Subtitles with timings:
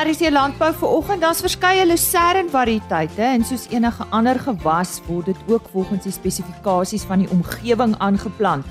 [0.00, 1.20] RC Landbou vir oggend.
[1.20, 7.04] Daar's verskeie lucerne variëteite en soos enige ander gewas word dit ook volgens die spesifikasies
[7.04, 8.64] van die omgewing aangeplant.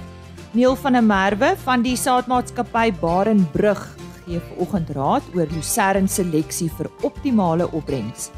[0.58, 3.84] Neil van der Merwe van die saadmaatskappy Barenbrug
[4.24, 8.32] gee vir oggend raad oor lucerne seleksie vir optimale opbrengs.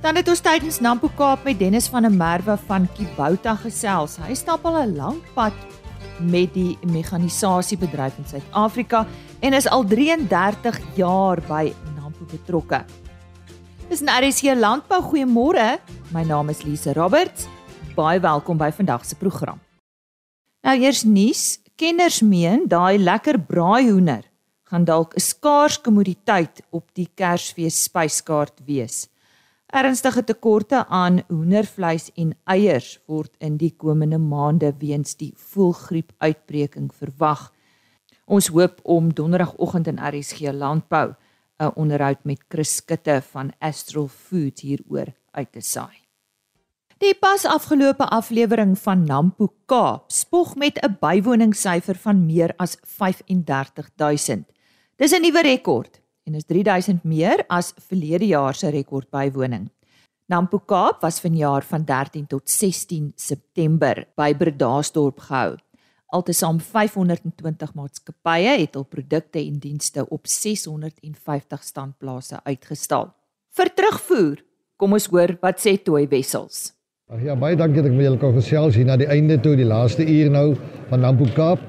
[0.00, 4.16] Dan het ons tydens Nampo Kaap met Dennis van der Merwe van Kibouta gesels.
[4.16, 5.52] Hy stap al 'n lang pad
[6.20, 9.04] met die meganisasiebedryf in Suid-Afrika
[9.40, 12.84] en is al 33 jaar by Nampo betrokke.
[13.88, 15.80] Dis 'n RC Landbou goeiemôre.
[16.12, 17.46] My naam is Lise Roberts.
[17.96, 19.60] Baie welkom by vandag se program.
[20.62, 21.58] Nou eers nuus.
[21.76, 24.24] Kenners meen daai lekker braaihoender
[24.64, 29.08] gaan dalk 'n skaars kommoditeit op die Kersfees spyskaart wees.
[29.66, 36.90] Ernstige tekorte aan hoendervleis en eiers word in die komende maande weens die voëlgriep uitbreking
[36.94, 37.52] verwag.
[38.30, 41.14] Ons hoop om donderdagoggend in RSG Landbou
[41.58, 45.98] 'n onderhoud met Chris Skutte van Astral Foods hieroor uit te saai.
[46.98, 54.46] Die pas afgelope aflewering van Nampo Kaap spog met 'n bywoningssyfer van meer as 35000.
[54.96, 59.70] Dis 'n nuwe rekord en is 3000 meer as verlede jaar se rekord bywoning.
[60.26, 65.56] Nampo Kaap was vanjaar van 13 tot 16 September by Bredasdorp gehou.
[66.10, 73.12] Altesaam 520 maatskappye het hul produkte en dienste op 650 standplase uitgestal.
[73.54, 74.40] Vir terugvoer,
[74.74, 76.72] kom ons hoor wat sê Toy Wessels.
[77.10, 79.54] Ag ja, baie dankie dat ek met julle kan gesels hier na die einde toe,
[79.58, 80.48] die laaste uur nou
[80.90, 81.62] van Nampo Kaap.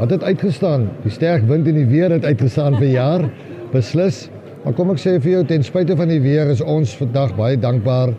[0.00, 0.86] Het uitgestaan?
[1.04, 3.26] Die sterk wind en die weer het uitgestaan vir jaar
[3.72, 4.26] beslis.
[4.64, 7.56] Maar kom ek sê vir jou ten spyte van die weer is ons vandag baie
[7.60, 8.12] dankbaar.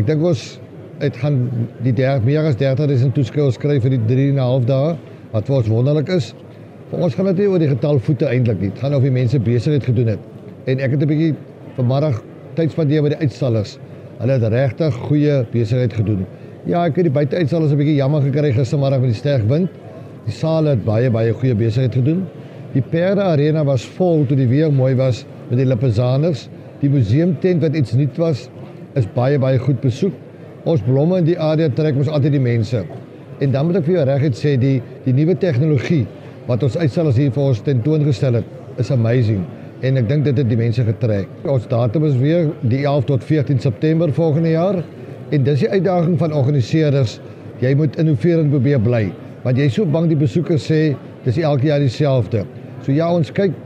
[0.00, 0.54] Ek dink ons
[0.98, 1.50] het gaan
[1.82, 4.96] die der, meer as 30000 toeskouers kry vir die 3 en 'n half dae
[5.32, 6.34] wat vir ons wonderlik is.
[6.90, 8.68] Vir ons gaan dit nie oor die getal voete eintlik nie.
[8.68, 10.18] Dit gaan oor die mense besigheid gedoen het.
[10.66, 11.34] En ek het 'n bietjie
[11.76, 12.22] vanmiddag
[12.54, 13.78] tyd spandeer by die uitstallers.
[14.18, 16.26] Hulle het regtig goeie besigheid gedoen.
[16.66, 19.70] Ja, ek het die buiteuitstallers 'n bietjie jammer gekry gistermiddag met die sterk wind.
[20.26, 22.26] Die saal het baie baie goeie besigheid gedoen.
[22.72, 26.48] Die Perde Arena was vol toe die weer mooi was met die Lippezaners.
[26.80, 28.48] Die museumtent wat iets nuut was,
[28.94, 30.12] is baie baie goed besoek.
[30.62, 32.84] Ons blomme in die area trek ons altyd die mense.
[33.42, 36.04] En dan moet ek vir jou regtig sê die die nuwe tegnologie
[36.46, 39.42] wat ons uitstallers hier vir ons tentoongestel het, is amazing
[39.82, 41.26] en ek dink dit het die mense getrek.
[41.50, 44.78] Ons datum is weer die 11 tot 14 September volgende jaar
[45.34, 47.18] en dis die uitdaging van organiseerders.
[47.62, 49.08] Jy moet innoverend probeer bly
[49.42, 52.44] want jy is so bang die besoekers sê dis elke jaar dieselfde.
[52.86, 53.58] So ja, ons kyk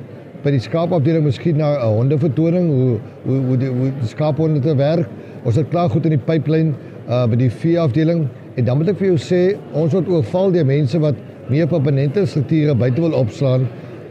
[0.45, 3.71] by die skaapafdeling miskien na 'n hondevertoning hoe hoe hoe die,
[4.01, 5.09] die skaaphonde werk.
[5.47, 6.75] Ons het klaar goed in die pipeline
[7.07, 8.25] uh by die veeafdeling
[8.59, 9.43] en dan moet ek vir jou sê
[9.79, 11.19] ons word oorval deur mense wat
[11.53, 13.69] meer permanente strukture buite wil opslaan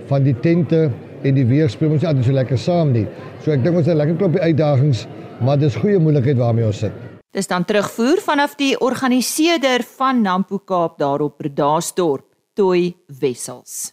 [0.07, 0.85] van die tente
[1.25, 3.03] en die weerspieël ons altyd so lekker saam nie.
[3.43, 5.07] So ek dink ons het 'n lekker klopie uitdagings,
[5.41, 6.93] maar dis goeie moontlikheid waarmee ons sit.
[7.33, 13.91] Dis dan terugvoer vanaf die organiseerder van Nampo Kaap daarop Bredasdorp, Toy Wessels.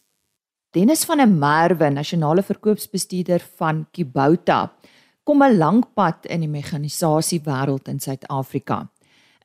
[0.71, 4.73] Dennis van der Merwe, nasionale verkoopsbestuurder van Kibouta,
[5.25, 8.89] kom 'n lank pad in die mekanisasie wêreld in Suid-Afrika.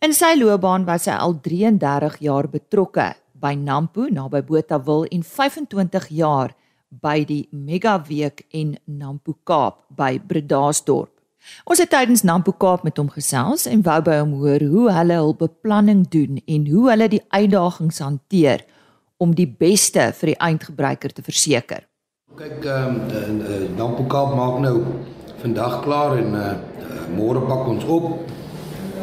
[0.02, 6.10] In sy loopbaan was hy al 33 jaar betrokke by Nampo naby Botawil en 25
[6.10, 6.54] jaar
[6.90, 11.12] by die Mega Week en Nampo Kaap by Bredasdorp.
[11.66, 15.20] Ons het tydens Nampo Kaap met hom gesels en wou by hom hoor hoe hulle
[15.20, 18.66] hul beplanning doen en hoe hulle die uitdagings hanteer
[19.18, 21.86] om die beste vir die eindgebruiker te verseker.
[22.38, 24.76] Kyk, ehm um, Nampo Kaap maak nou
[25.48, 26.52] vandag klaar en uh,
[27.16, 28.08] môre pak ons op.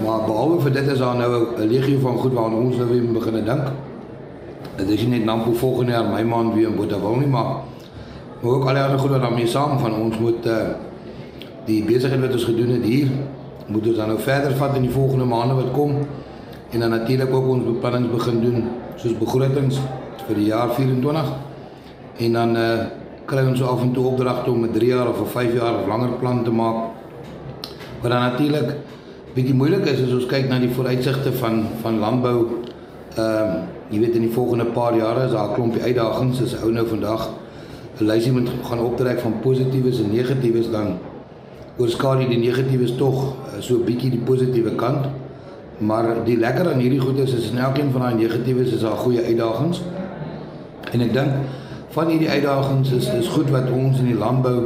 [0.04, 3.12] Maar behalwe vir dit is daar nou 'n legio van goed waarna ons nou weer
[3.12, 3.66] begin dink.
[4.76, 7.62] Dit is nie net Nampo volgende jaar my maand weer in Botawil nie, maar
[8.40, 10.56] maar ook al die ander goed wat daarmee saam van ons moet uh,
[11.64, 13.08] die besigheid wat ons gedoen het hier
[13.66, 15.94] moet ons dan nou verder vat in die volgende maande wat kom
[16.70, 19.80] en dan natuurlik ook ons beplannings begin doen soos begrotings
[20.26, 21.32] vir die jaar 24
[22.18, 22.84] en dan uh,
[23.24, 25.86] kry ons af en toe opdragte om 'n 3 jaar of 'n 5 jaar of
[25.86, 26.76] langer plan te maak.
[28.00, 28.76] Wat dan natuurlik
[29.34, 32.46] bietjie moeilik is as ons kyk na die vooruitsigte van van landbou.
[33.16, 33.54] Ehm uh,
[33.88, 36.42] jy weet in die volgende paar jare is daar 'n klompie uitdagings.
[36.42, 37.30] As ou nou vandag
[38.00, 40.98] 'n lysie moet gaan optrek van positiefes en negatiefes dan
[41.76, 45.06] oorskadu die negatiefes tog uh, so 'n bietjie die positiewe kant.
[45.78, 48.96] Maar die lekker aan hierdie goed is is in elkeen van daai negatiefes is daar
[48.96, 49.82] goeie uitdagings.
[50.92, 51.30] En ek dink
[51.94, 54.56] van hierdie uitdagings is is goed wat ons in die landbou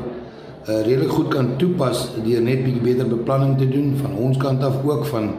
[0.69, 4.65] uh, redelik goed kan toepas deur net bietjie beter beplanning te doen van ons kant
[4.65, 5.31] af ook van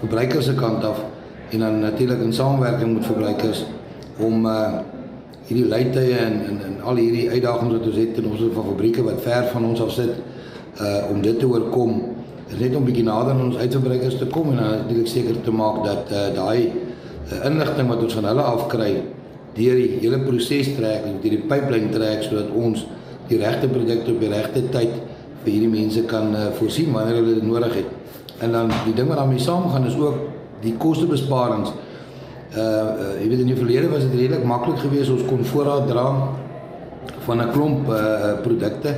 [0.00, 1.00] verbruikers se kant af.
[1.50, 3.64] En dan natuurlik in samewerking met verbruikers
[4.18, 4.84] om uh
[5.48, 9.02] hierdie leitye en en en al hierdie uitdagings wat ons het in ons van fabrieke
[9.02, 10.10] wat ver van ons af sit
[10.80, 11.94] uh om dit te oorkom
[12.58, 15.78] net om bietjie nader aan ons uitverbruikers te kom en dan natuurlik seker te maak
[15.86, 16.68] dat uh daai
[17.32, 18.90] uh, inligting wat ons van hulle af kry
[19.54, 22.86] deur die hele proses trek deur die pipeline trek sodat ons
[23.28, 24.94] die regte produkte op die regte tyd
[25.42, 27.90] vir hierdie mense kan uh, voorsien wanneer hulle dit nodig het.
[28.44, 30.18] En dan die ding wat daarmee saamgaan is ook
[30.62, 31.72] die kostebesparings.
[32.56, 35.88] Uh, uh jy weet in die verlede was dit redelik maklik geweest ons kon voorraad
[35.90, 36.06] dra
[37.26, 38.94] van 'n klomp uh produkte.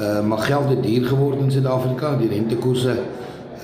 [0.00, 2.16] Uh maar geld het duur geword in Suid-Afrika.
[2.16, 2.96] Die rentekoerse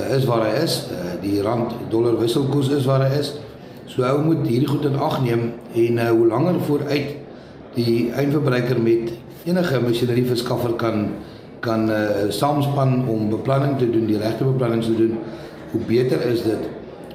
[0.00, 0.86] uh, is waar hy is.
[0.90, 3.34] Uh, die rand dollar wisselkoers is waar hy is.
[3.86, 7.16] So ou moet hierdie goed in ag neem en uh, hoe langer vooruit
[7.74, 9.12] die eindverbruiker met
[9.44, 11.08] enige masjinerie verskaffer kan
[11.64, 15.14] kan uh, saamspan om beplanning te doen, die regte beplanning te doen,
[15.72, 16.66] hoe beter is dit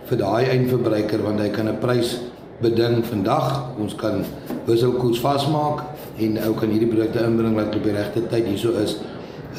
[0.09, 2.17] vir daai eindverbruiker want hy kan 'n prys
[2.61, 3.75] beding vandag.
[3.79, 4.23] Ons kan
[4.65, 5.83] wisselkoers vasmaak
[6.17, 8.97] en ou kan hierdie produkte inbring wat op die regte tyd hierso is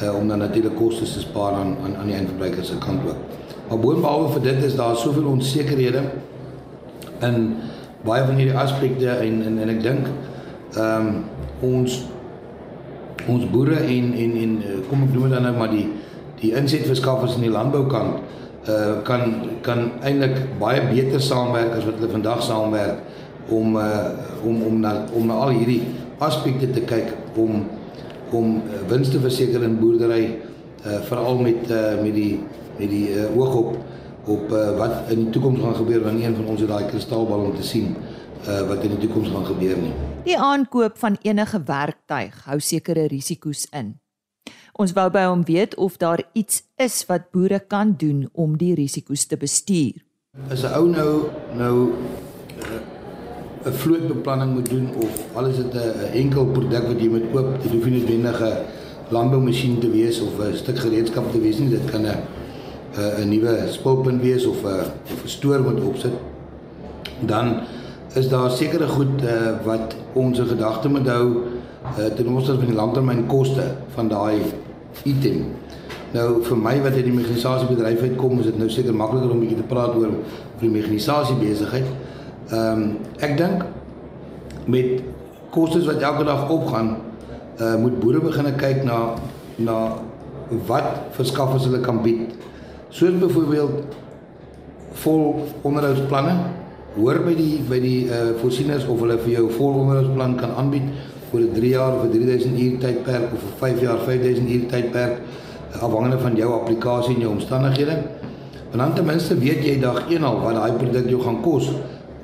[0.03, 3.17] uh, om dan natuurlik kostes te spaar aan aan aan die eindverbruiker se kant ook.
[3.69, 6.03] Maar boonbehalwe vir dit is daar soveel onsekerhede
[7.27, 7.55] in
[8.05, 10.09] baie van hierdie aspekte en en en ek dink
[10.77, 11.13] ehm um,
[11.61, 12.01] ons
[13.29, 15.87] ons boere en en en eh, kom ek noem dit dan nou maar die
[16.41, 18.39] die insetverskaffers in die landboukant
[18.69, 19.21] uh kan
[19.65, 22.97] kan eintlik baie beter saamwerk as wat hulle vandag saamwerk
[23.49, 24.09] om uh
[24.45, 25.81] om om na om na al hierdie
[26.21, 27.63] aspekte te kyk om
[28.31, 30.37] om uh, wins te verseker in boerdery
[30.85, 32.39] uh veral met uh met die
[32.77, 33.77] met die uh, oog op
[34.25, 37.55] op uh, wat in die toekoms gaan gebeur wanneer een van ons daai kristalbal om
[37.55, 39.93] te sien uh, wat in die toekoms gaan gebeur nie.
[40.25, 43.95] Die aankoop van enige werktuig hou sekere risiko's in.
[44.77, 48.73] Ons wou by hom weet of daar iets is wat boere kan doen om die
[48.77, 50.01] risiko's te bestuur.
[50.49, 51.13] As 'n ou nou
[51.57, 51.75] nou
[52.61, 52.79] uh,
[53.65, 57.71] 'n vlootbeplanning moet doen of alles dit 'n enkel produk wat jy moet koop, dit
[57.71, 58.57] hoef nie noodwendig 'n
[59.09, 62.17] landboumasjien te wees of 'n stuk gereedskap te wees nie, dit kan 'n
[62.97, 66.11] 'n nuwe spulpunt wees of 'n of 'n stoor moet opsit.
[67.19, 67.59] Dan
[68.13, 69.29] is daar sekere goed uh,
[69.63, 71.27] wat ons in gedagte moet hou
[71.97, 74.41] uh, ten opsigte van die langtermynkoste van daai
[75.03, 75.45] item.
[76.11, 79.39] Nou vir my wat uit die mechanisasiebedryf uitkom, is dit nou seker makliker om 'n
[79.45, 80.11] bietjie te praat oor
[80.57, 81.87] vir die mechanisasie besigheid.
[82.51, 83.65] Ehm um, ek dink
[84.65, 85.01] met
[85.49, 86.97] kostes wat elke dag opgaan,
[87.59, 89.13] uh, moet boere begin kyk na
[89.55, 89.93] na
[90.67, 92.35] wat verskaffers hulle kan bied.
[92.91, 93.93] Soos byvoorbeeld
[94.99, 96.33] vol onderhoudsplanne
[96.97, 100.89] hoor by die by die uh voorsieners of hulle vir jou volonderhoudsplan kan aanbied
[101.29, 104.65] vir 'n 3 jaar of 'n 3000 uur tydperk of vir 5 jaar 5000 uur
[104.73, 105.21] tydperk
[105.79, 107.95] afhangende van jou applikasie en jou omstandighede.
[108.71, 111.71] En dan ten minste weet jy dag 1 al wat daai produk jou gaan kos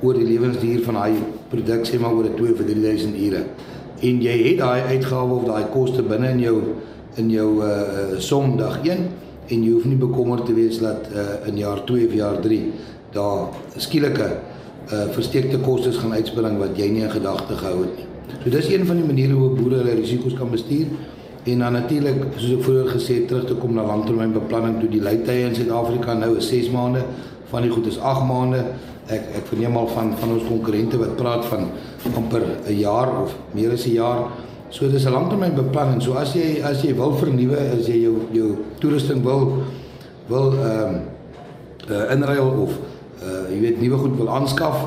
[0.02, 1.14] oor die lewensduur van daai
[1.48, 3.42] produk sê maar oor 'n 2 of 3000 ure.
[4.00, 6.62] En jy het daai uitgawe of daai koste binne in jou
[7.16, 11.48] in jou uh som dag 1 en jy hoef nie bekommerd te wees dat uh
[11.48, 12.60] in jaar 2 of jaar 3
[13.12, 14.28] daar skielike
[14.92, 18.06] uh versteekte kostes gaan uitspring wat jy nie in gedagte gehou het nie.
[18.44, 20.86] So dis een van die maniere hoe boere hulle risiko's kan bestuur
[21.44, 25.00] en dan natuurlik soos ek vroeër gesê het terug te kom na langtermynbeplanning toe die
[25.00, 27.04] leitye in Suid-Afrika nou is 6 maande,
[27.48, 28.64] van die goed is 8 maande.
[29.08, 31.70] Ek ek verneem al van van ons konkurrente wat praat van
[32.16, 34.28] amper 'n jaar of meer as 'n jaar.
[34.70, 36.02] So dis 'n langtermynbeplanning.
[36.02, 39.62] So as jy as jy wil vernuwe, as jy jou jou toerusting wil
[40.28, 41.00] wil ehm um,
[41.90, 42.72] uh, inruil of
[43.22, 44.82] uh jy weet nuwe goed wil aanskaf,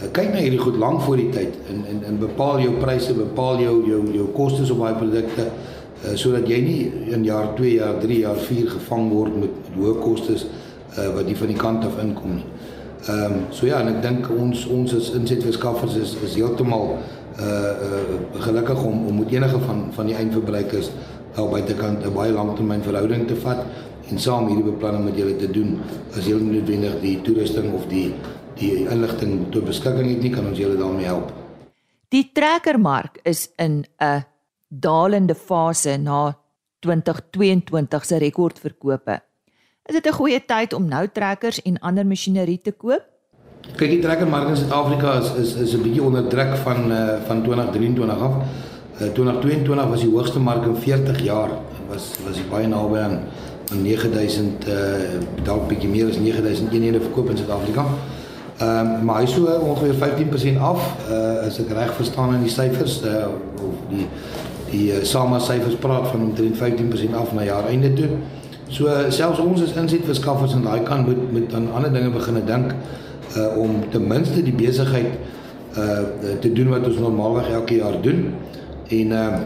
[0.00, 3.12] uh, kyk na hierdie goed lank voor die tyd en en en bepaal jou pryse,
[3.12, 5.50] bepaal jou jou jou kostes op daai produkte
[6.04, 9.84] uh sodat jy nie in jaar 2 jaar, 3 jaar, 4 gevang word met, met
[9.84, 10.46] hoë kostes
[10.98, 12.48] uh wat nie van die kant af inkom nie.
[13.08, 16.96] Ehm um, so ja, en ek dink ons ons as insetverskaffers is is heeltemal
[17.40, 20.90] uh gelukkig om om met enige van van die eindverbruikers
[21.34, 23.64] daar buitekant 'n baie langtermyn verhouding te vat
[24.10, 25.80] en saam hierdie beplanning met julle te doen
[26.16, 28.14] as julle noodwendig die toerusting of die
[28.54, 31.32] die inligting tot beskikking het nie kan ons julle daarmee help.
[32.08, 34.24] Die trekkermark is in 'n
[34.68, 36.38] dalende fase na
[36.80, 39.20] 2022 se rekordverkope.
[39.86, 43.04] Is dit 'n goeie tyd om nou trekkers en ander masjinerie te koop?
[43.74, 47.42] Kyk, die trekkermark in Suid-Afrika is is is 'n bietjie onder druk van uh, van
[47.42, 48.34] 2023 af.
[49.00, 51.50] Uh, 2022 was die hoogste mark in 40 jaar.
[51.88, 53.18] Was was baie naby aan
[53.82, 54.74] 9000 uh
[55.42, 57.84] dalk bietjie meer as 9000 eenhede verkoop in Suid-Afrika.
[58.58, 62.50] Ehm um, maar hy so ongeveer 15% af uh as ek reg verstaan in die
[62.50, 63.28] syfers uh
[63.60, 64.06] of die
[64.70, 68.08] die uh, SAMA syfers praat van omtrent 15% af na jaar einde toe.
[68.68, 72.72] So selfs ons as insetverskaffers aan daai kant moet met aan ander dinge begine dink
[72.72, 73.04] uh
[73.56, 75.12] om ten minste die besigheid
[75.76, 78.32] uh te doen wat ons normaalweg elke jaar doen.
[78.88, 79.38] En uh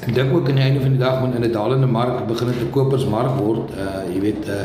[0.00, 2.46] ek dink ook aan die einde van die dag moet in 'n dalende mark begin
[2.46, 3.70] dit 'n kopersmark word.
[3.74, 4.64] Uh jy weet uh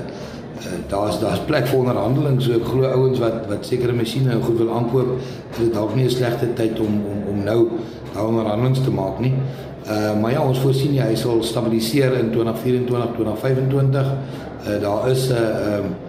[0.88, 4.72] daar's daar's plek vir onderhandeling so ek glo ouens wat wat sekere masjiene goed wil
[4.78, 7.70] aankoop is dit dalk nie 'n slegte tyd om om om nou
[8.14, 9.34] daai onderhandelings te maak nie.
[9.90, 14.08] Uh maar ja ons voorsien jy hy sal stabiliseer in 2024 2025.
[14.68, 16.05] Uh daar is 'n uh, ehm uh,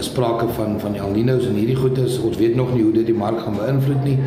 [0.00, 3.16] sprake van van El Niño's en hierdie goedes ons weet nog nie hoe dit die
[3.16, 4.18] mark gaan beïnvloed nie.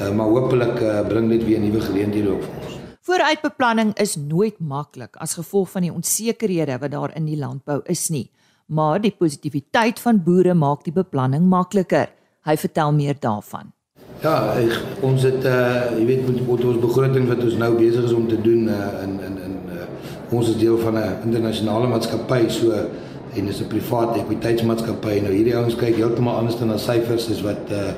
[0.00, 2.78] Uh maar hopelik uh, bring dit weer nuwe geleenthede ook vir ons.
[3.04, 8.08] Vooruitbeplanning is nooit maklik as gevolg van die onsekerhede wat daar in die landbou is
[8.10, 8.30] nie
[8.66, 12.08] maar die positiwiteit van boere maak die beplanning makliker.
[12.44, 13.72] Hy vertel meer daarvan.
[14.22, 18.04] Ja, ek, ons het uh jy weet met, met ons begroting wat ons nou besig
[18.08, 19.88] is om te doen uh, in in in uh,
[20.32, 22.72] ons is deel van 'n internasionale maatskappy so
[23.34, 25.20] en dis 'n private ekwiteitsmaatskappy.
[25.20, 27.92] Nou hierdie ouens kyk heeltemal anders na syfers as wat uh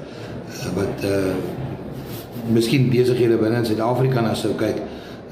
[0.74, 1.34] wat uh
[2.52, 4.76] miskien besighede binne in Suid-Afrika na sou kyk.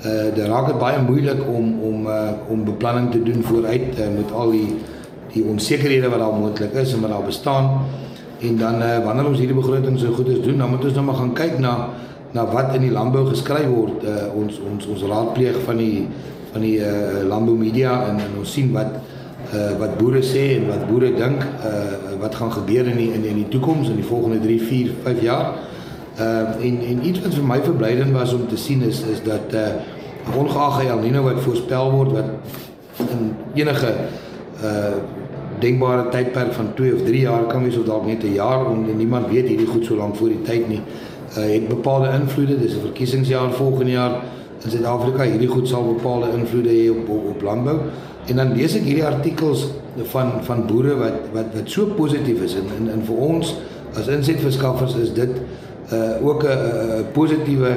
[0.04, 4.32] Uh dit raak baie moeilik om om uh om beplanning te doen vooruit uh, met
[4.32, 4.74] al die
[5.32, 7.70] die onsekerhede wat daar moontlik is en wat daar bestaan.
[8.40, 11.04] En dan uh, wanneer ons hierdie begroting so goed is doen, dan moet ons nou
[11.04, 11.88] maar gaan kyk na
[12.34, 14.02] na wat in die landbou geskryf word.
[14.04, 16.06] Uh, ons ons ons raadpleeg van die
[16.52, 18.98] van die uh, landbou media en, en ons sien wat
[19.52, 23.22] uh, wat boere sê en wat boere dink uh, wat gaan gebeur in die in
[23.22, 25.52] die, die toekoms in die volgende 3, 4, 5 jaar.
[26.20, 29.54] Uh, en en iets wat vir my verblydend was om te sien is is dat
[29.54, 29.66] uh,
[30.38, 33.92] ongeag El Niño wat voorspel word wat in enige
[34.62, 34.94] uh
[35.60, 38.96] denkbare tydperk van 2 of 3 jaar kan wees of dalk net 'n jaar om
[38.96, 40.80] niemand weet hierdie goed so lank voor die tyd nie.
[41.38, 44.14] Uh het bepaalde invloede, dis 'n verkiesingsjaar volgende jaar
[44.64, 45.22] in Suid-Afrika.
[45.22, 47.78] Hierdie goed sal bepaalde invloede hê op, op op landbou.
[48.26, 49.66] En dan lees ek hierdie artikels
[50.12, 53.54] van van boere wat wat wat so positief is en in in vir ons
[53.94, 55.36] as insetverskaffers is dit
[55.92, 57.72] uh ook 'n positiewe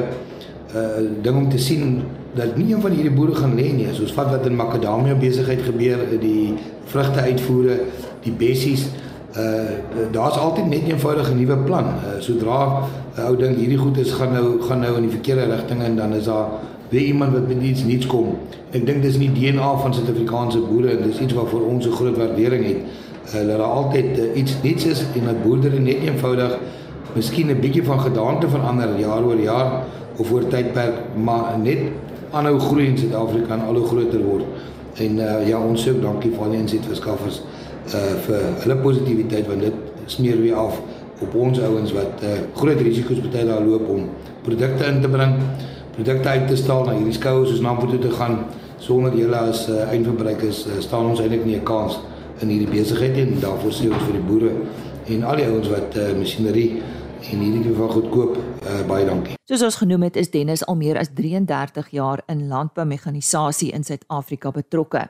[0.76, 2.02] uh ding om te sien
[2.34, 3.88] dat nie een van hierdie boere gaan lê nie.
[3.94, 6.54] Soos vat wat in Makadamia besigheid gebeur, die
[6.86, 7.80] vrugte uitvoere,
[8.24, 8.88] die bessies.
[9.36, 11.86] Uh daar's altyd net 'n eenvoudige nuwe plan.
[11.86, 12.88] Uh sodra
[13.18, 15.96] 'n ou ding hierdie goed is gaan nou gaan nou in die verkeerde rigting en
[15.96, 16.48] dan is daar
[16.90, 18.38] weer iemand wat met iets nuuts kom.
[18.72, 22.18] Ek dink dis nie DNA van Suid-Afrikaanse boere en dis iets waarvoor ons 'n groot
[22.18, 22.78] waardering het.
[23.32, 26.58] Hulle uh, daar altyd uh, iets nuuts is en dat boerdery net eenvoudig
[27.14, 29.84] miskien 'n bietjie van gedaante verander jaar oor jaar
[30.18, 31.78] of oor tydperk, maar net
[32.32, 34.44] aanhou groei in Suid-Afrika en al hoe groter word.
[34.94, 37.42] En uh, ja, ons sê ook dankie vir al die insetverskaffers
[37.88, 39.74] uh vir hulle positiwiteit want dit
[40.12, 40.82] smeer weer af
[41.24, 44.10] op ons ouens wat uh groot risiko's baie daar loop om
[44.44, 45.38] produkte in te bring,
[45.98, 48.44] produkte uit te stal na hierdie skoue soos Nampo toe te gaan
[48.78, 51.98] sonder julle as uh, eindverbruikers uh, staan ons eintlik nie 'n kans
[52.42, 54.52] in hierdie besigheid nie en daarvoor sê ons vir die boere
[55.08, 56.84] en al die ouens wat uh, masjinerie
[57.32, 59.36] en hierdie tipe van goedkoop uh, baie dankie.
[59.50, 64.52] Soos ons genoem het, is Dennis al meer as 33 jaar in landboumekanisasie in Suid-Afrika
[64.52, 65.08] betrokke.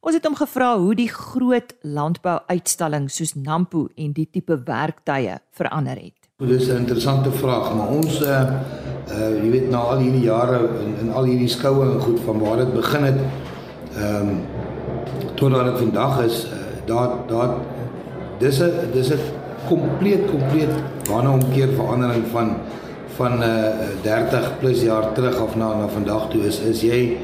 [0.00, 6.00] Ons het hom gevra hoe die groot landbouuitstallings soos Nampo en die tipe werktuie verander
[6.00, 6.16] het.
[6.38, 8.52] Dit is 'n interessante vraag, maar ons uh
[9.12, 12.38] uh jy weet na al hierdie jare in in al hierdie skoue en goed van
[12.40, 13.20] waar dit begin het
[13.96, 14.38] ehm um,
[15.34, 17.50] tot waar dit vandag is, uh, daar daar
[18.38, 19.20] dis 'n dis 'n
[19.68, 20.72] kompleet kompleet
[21.10, 22.56] waarna omkeer verandering van
[23.16, 27.16] van uh, eh, 30 plus jaar terug af na na vandag toe is is jy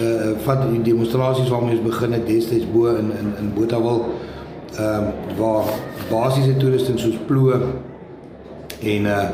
[0.00, 4.04] uh vat die demonstrasies waarmee ons begin het destyds bo in in in Botawil
[4.76, 5.64] ehm uh, waar
[6.10, 7.60] basiese toerusting soos ploë
[8.82, 9.28] en uh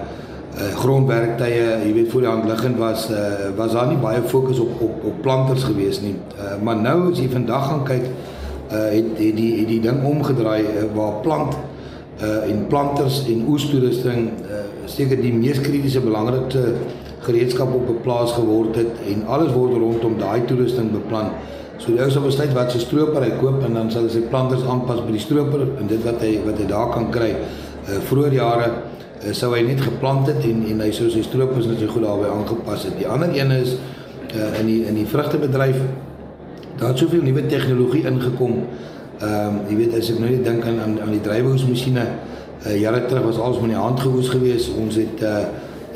[0.57, 4.59] uh grondwerktuie, jy weet voor die hand liggend was uh was daar nie baie fokus
[4.59, 6.15] op op op planters gewees nie.
[6.41, 10.01] Uh maar nou as jy vandag gaan kyk uh het, het die het die ding
[10.05, 11.59] omgedraai uh, waar plant
[12.23, 16.73] uh en planters en oestoerusting uh seker die mees kritiese belangrikste
[17.27, 21.31] gereedskap op 'n plaas geword het en alles word rondom daai toerusting beplan.
[21.77, 24.65] So jy sou besluit wat se stroper hy koop en dan sal hy sy planters
[24.65, 27.35] aanpas by die stroper en dit wat hy wat hy daar kan kry.
[27.89, 28.96] Uh vroeër jare uh,
[29.33, 32.31] sou hy net geplant het en en hy sou sy stropers net so goed daarbey
[32.31, 32.99] aangepas het.
[32.99, 33.77] Die ander een is
[34.35, 35.81] uh in die in die vrugtebedryf
[36.77, 38.61] daar het soveel nuwe tegnologie ingekom
[39.17, 42.73] Ehm um, jy weet as ek nou net dink aan aan, aan die drywoesmasjiene, uh,
[42.77, 44.75] jare terug was alles met die hand gewoes geweest.
[44.77, 45.39] Ons het uh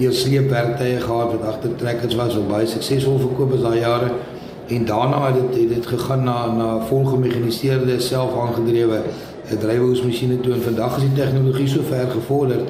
[0.01, 4.09] eers sleepwerktuie gehad wat agtertrekkers was wat baie suksesvol verkoop is daai jare.
[4.73, 10.65] En daarna het dit het dit gegaan na na volgemekaniseerde selfaangedrewe uh, drywoesmasjiene toe en
[10.71, 12.65] vandag is die tegnologie so ver gevorder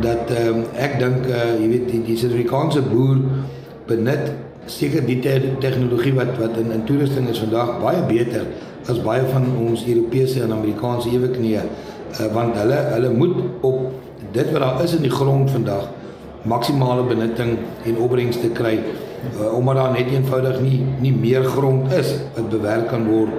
[0.00, 3.20] dat ehm um, ek dink uh jy weet die die Suid-Afrikaanse boer
[3.86, 4.32] benut
[4.66, 8.46] seker die te tegnologie wat wat in in toerusting is vandag baie beter
[8.88, 13.90] as baie van ons Europese en Amerikaanse eweknieë uh, want hulle hulle moet op
[14.32, 15.90] dit wat daar is in die grond vandag
[16.48, 21.92] maksimale benutting en opbrengs te kry uh, omdat daar net eenvoudig nie nie meer grond
[21.92, 23.34] is wat bewerk kan word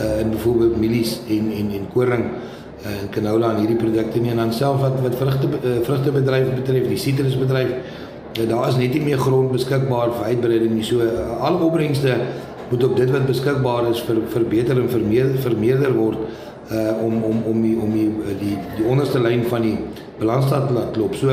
[0.00, 2.28] uh, in byvoorbeeld mielies en en en koring
[2.84, 6.88] en canola en hierdie produkte nie en dan self wat wat vrugte uh, vrugtebedryf betref
[6.88, 11.38] die sitrusbedryf uh, daar is net nie meer grond beskikbaar vir uitbreiding nie so uh,
[11.40, 12.18] al opbrengste
[12.70, 16.18] moet op dit wat beskikbaar is vir verbeter en vermeerder vermeerder word
[16.66, 18.08] uh om om om die om die
[18.40, 19.76] die die onderste lyn van die
[20.18, 21.14] balansstaat laat loop.
[21.14, 21.30] So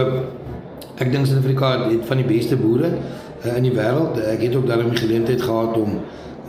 [1.02, 4.20] ek dink Suid-Afrika het van die beste boere uh, in die wêreld.
[4.30, 5.98] Ek het ook daarmee geleentheid gehad om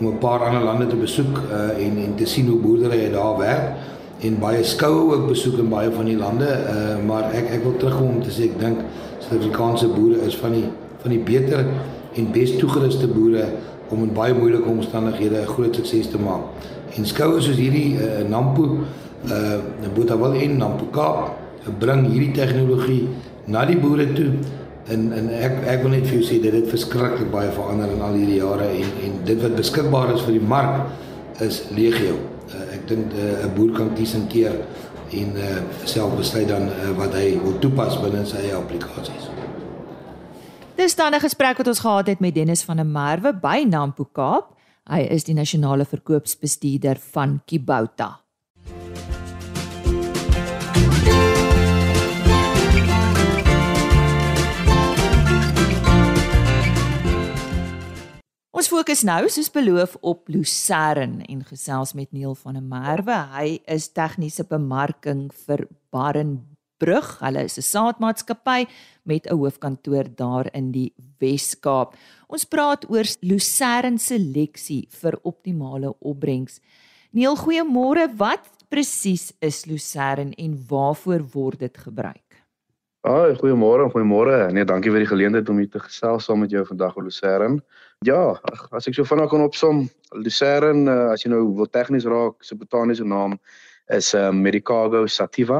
[0.01, 3.39] om 'n paar ander lande te besoek uh en en te sien hoe boerdery daar
[3.39, 3.94] werk
[4.25, 6.49] en baie skoue ook besoek in baie van die lande.
[6.49, 8.81] Uh maar ek ek wil terugkom om te sê ek dink
[9.25, 10.64] Suid-Afrikaanse boere is van die
[11.04, 11.64] van die beter
[12.16, 13.49] en bes toegeruste boere
[13.93, 16.49] om in baie moeilike omstandighede 'n groot sukses te maak.
[16.97, 18.64] En skoue soos hierdie uh, Nampo
[19.28, 19.59] uh
[19.95, 21.33] Botawel en Nampo Kaap
[21.78, 23.09] bring hierdie tegnologie
[23.47, 24.31] na die boere toe.
[24.88, 28.00] En en ek ek wil net vir jou sê dit het verskriklik baie verander in
[28.00, 30.87] al hierdie jare en en dit wat beskikbaar is vir die mark
[31.40, 32.34] is legio.
[32.87, 34.57] Dink 'n uh, boer kan kies en keer
[35.11, 39.31] en uh, self besluit dan uh, wat hy wil toepas binne sy eie applikasies.
[40.76, 44.05] Dis dan 'n gesprek wat ons gehad het met Dennis van der Merwe by Nampo
[44.05, 44.57] Kaap.
[44.91, 48.24] Hy is die nasionale verkoopsbestuurder van Kibouta.
[58.54, 63.16] Ons fokus nou soos beloof op Lucerne en gesels met Neil van der Merwe.
[63.32, 67.08] Hy is tegniese bemarking vir Barenbrug.
[67.18, 68.68] Hulle is 'n saadmaatskappy
[69.02, 71.96] met 'n hoofkantoor daar in die Wes-Kaap.
[72.28, 76.61] Ons praat oor Lucerne seleksie vir optimale opbrengs.
[77.11, 78.16] Neil, goeiemôre.
[78.16, 82.24] Wat presies is Lucerne en waarvoor word dit gebruik?
[83.04, 84.37] Ah, goeiemôre, goeiemôre.
[84.56, 87.58] Nee, dankie vir die geleentheid om hier te gesels saam met jou vandag oor Lucerne.
[88.08, 88.21] Ja,
[88.73, 89.82] as ek so vinnig kan opsom,
[90.17, 93.34] Lucerne, uh, as jy nou wil tegnies raak, se botaniese naam
[93.93, 95.58] is uh, Medicago sativa,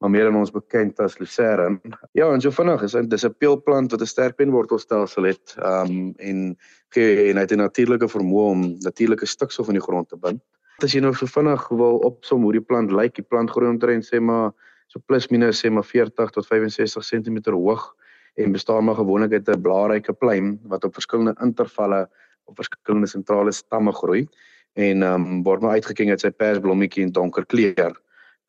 [0.00, 1.76] maar meer in ons bekend as Lucerne.
[2.16, 6.56] Ja, en so vinnig is dit 'n peelplant wat 'n sterk penwortelstelsel het, um en
[6.96, 10.40] gee en hy het 'n natuurlike vermoë om natuurlike stikstof in die grond te bind.
[10.80, 14.08] As jy nou so vinnig wil opsom hoe die plant lyk, die plant groei omtrent
[14.08, 14.54] sê maar
[14.88, 17.94] so plus minus sê maar 40 tot 65 cm hoog
[18.38, 22.08] en bestaan maar gewoonlik uit 'n blaarryke pluim wat op verskillende intervalle
[22.44, 24.26] op verskillende sentrale stamme groei
[24.72, 27.94] en ehm um, word maar uitgeking uit sy persblommetjie in donker kleur.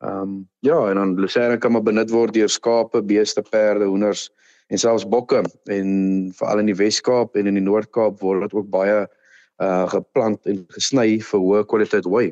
[0.00, 4.30] Ehm um, ja, en dan lucerne kan maar benut word deur skape, beeste, perde, hoenders
[4.68, 5.88] en selfs bokke en
[6.34, 9.08] veral in die Wes-Kaap en in die Noord-Kaap word dit ook baie
[9.60, 12.30] uh geplant en gesny vir hoë kwaliteit hooi.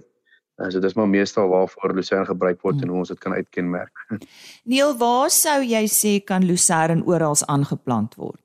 [0.58, 4.04] Uh, so dis maar meestal waarvoor lucerne gebruik word en hoe ons dit kan uitkenmerk.
[4.70, 8.42] Neil, waar sou jy sê kan lucerne oral aangeplant word?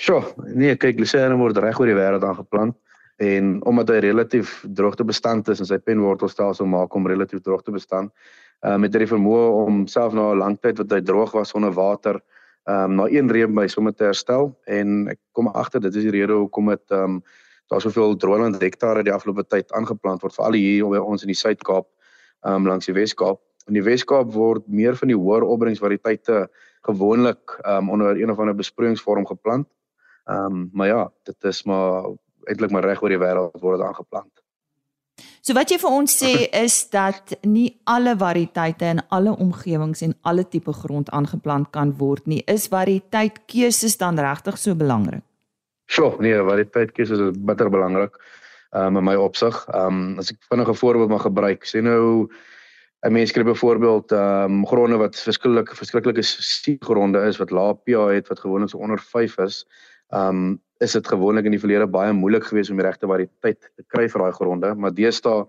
[0.00, 0.22] Sjoe,
[0.56, 2.78] nee, kyk lucerne word reg oor die wêreld aangeplant
[3.22, 8.10] en omdat hy relatief droogtebestand is en sy penwortelstelsel maak hom relatief droogtebestand,
[8.64, 11.52] uh, met hy die vermoë om self na 'n lang tyd wat hy droog was
[11.52, 12.18] sonder water,
[12.64, 16.14] um, na een reën by sommer te herstel en ek kom agter dit is die
[16.14, 17.20] rede hoekom dit um,
[17.72, 21.38] daar soveel droëland hektare die afgelope tyd aangeplant word veral hier by ons in die
[21.38, 21.88] Suid-Kaap
[22.44, 23.40] um, langs die Wes-Kaap.
[23.70, 26.44] In die Wes-Kaap word meer van die hoër opbrengsvariëteite
[26.88, 29.70] gewoonlik um, onder een of ander besproeiingsvorm geplant.
[30.28, 32.12] Ehm um, maar ja, dit is maar
[32.50, 34.30] eintlik maar reg oor die wêreld word dit aangeplant.
[35.42, 36.32] So wat jy vir ons sê
[36.66, 42.28] is dat nie alle variëteite in alle omgewings en alle tipe grond aangeplant kan word
[42.30, 42.42] nie.
[42.46, 45.24] Is variëteit keuses dan regtig so belangrik?
[45.90, 48.16] Sjoe, nee, variëteit keuses is bitter belangrik.
[48.72, 49.56] Ehm um, in my opsig.
[49.74, 52.28] Ehm um, as ek vinnige voorbeeld mag gebruik, sê nou
[53.04, 56.22] 'n mens kry byvoorbeeld ehm um, gronde wat verskillike verskriklike
[56.80, 59.66] gronde is wat lae pH het wat gewoonlik so onder 5 is.
[60.12, 63.60] Ehm um, is dit gewoonlik in die verlede baie moeilik geweest om die regte variëteit
[63.60, 65.46] te kry vir daai gronde, maar deesdae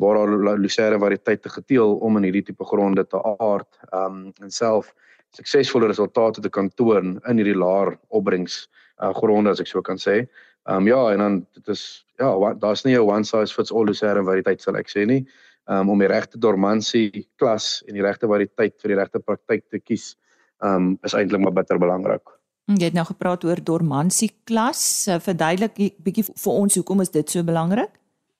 [0.00, 4.50] waar daar lucerne variëteite geteel om in hierdie tipe gronde te aard, ehm um, en
[4.50, 4.94] self
[5.34, 8.68] suksesvolle resultate te kan toon in hierdie laer opbrengs
[9.02, 10.26] uh, gronde as ek so kan sê.
[10.68, 13.86] Ehm um, ja, en dan dit is ja, daar's nie 'n one size fits all
[13.86, 15.26] lucerne variëteit sal ek sê nie.
[15.68, 19.64] Ehm um, om die regte dormansie klas en die regte variëteit vir die regte praktyk
[19.70, 20.16] te kies,
[20.62, 22.22] ehm um, is eintlik maar bitter belangrik.
[22.70, 25.08] Jy het nou gepraat oor dormansie klas.
[25.08, 27.90] Uh, verduidelik bietjie vir ons hoekom is dit so belangrik?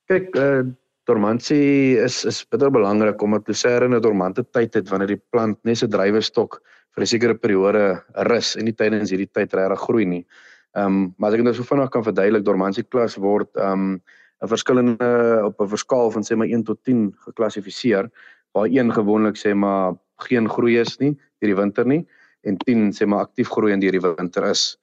[0.07, 0.63] Kyk, uh,
[1.09, 5.83] dormansie is is bitter belangrik omdat lucerne 'n dormante tyd het wanneer die plant net
[5.83, 6.61] 'n drywestok
[6.95, 10.25] vir 'n sekere periode rus en nie tydens hierdie tyd regtig groei nie.
[10.71, 14.01] Ehm um, maar as ek nou so vinnig kan verduidelik, dormansie klas word ehm um,
[14.41, 15.09] 'n verskillende
[15.45, 18.09] op 'n verskaal van sê maar 1 tot 10 geklassifiseer
[18.55, 19.93] waar 1 gewoonlik sê maar
[20.25, 22.07] geen groei is nie hierdie winter nie
[22.43, 24.77] en 10 sê maar aktief groei in die winter is.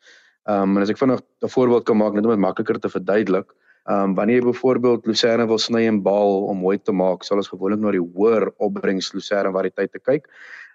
[0.48, 2.88] Ehm um, en as ek vinnig 'n voorbeeld kan maak net om dit makliker te
[2.88, 3.52] verduidelik.
[3.88, 7.40] Ehm um, wanneer jy byvoorbeeld lucerne wil sny en baal om mooi te maak, sal
[7.40, 10.26] ons gewoonlik na die hoër opbrengs lucerne variëteite kyk.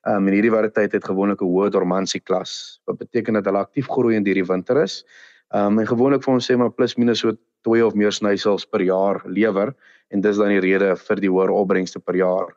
[0.07, 2.81] Ehm um, en hierdie variëteit het gewoonlik 'n hoë dormansie klas.
[2.89, 5.03] Wat beteken dat hulle aktief groei in hierdie winter is.
[5.53, 7.37] Ehm um, en gewoonlik vir ons sê maar plus minus so
[7.69, 9.75] 2 of meer snysels per jaar lewer
[10.09, 12.49] en dis dan die rede vir die hoër opbrengste per jaar.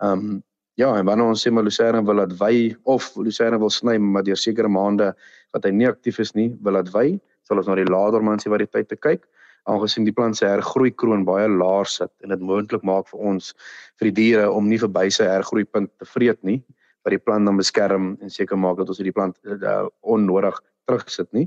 [0.00, 0.42] Ehm um,
[0.76, 4.22] ja, en wanneer ons sê maar lucerne wil laat wy of lucerne wil sny maar
[4.22, 5.14] deur sekere maande
[5.52, 8.52] wat hy nie aktief is nie, wil laat wy, sal ons na die laer dormansie
[8.52, 9.26] variëteite kyk
[9.66, 13.52] aangesien die plant se hergroei kroon baie laag sit en dit moontlik maak vir ons
[13.98, 16.60] vir die diere om nie verby sy hergroeipunt te vreet nie
[17.06, 21.30] wat die plant dan beskerm en seker maak dat ons die plant uh, onnodig terugsit
[21.32, 21.46] nie.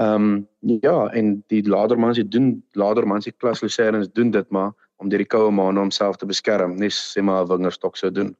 [0.00, 5.20] Ehm um, ja en die ladermansie doen ladermansie klas lucernes doen dit maar om deur
[5.20, 8.36] die koue maande homself te beskerm, nie sê maar 'n wingerstok sou doen.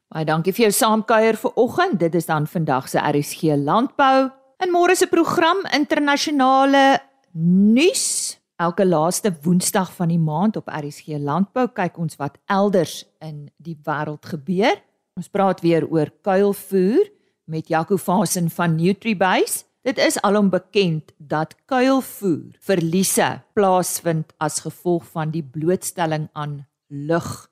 [0.08, 1.98] Baie dankie vir jou saamkuier vir oggend.
[2.00, 4.30] Dit is dan vandag se RSG landbou.
[4.64, 7.00] In môre se program internasionale
[7.38, 8.36] nuus.
[8.58, 13.76] Elke laaste Woensdag van die maand op RSG Landbou kyk ons wat elders in die
[13.86, 14.80] wêreld gebeur.
[15.18, 17.06] Ons praat weer oor kuilvoer
[17.46, 19.64] met Jaco Vasen van Nutribase.
[19.86, 27.46] Dit is alom bekend dat kuilvoer verliese plaasvind as gevolg van die blootstelling aan lug.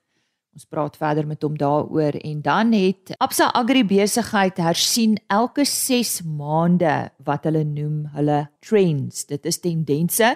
[0.57, 6.23] Ons praat verder met hom daaroor en dan het Absa Agri besigheid hersien elke 6
[6.25, 9.27] maande wat hulle noem hulle trends.
[9.29, 10.31] Dit is tendense